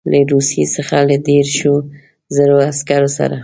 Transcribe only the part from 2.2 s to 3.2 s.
زرو عسکرو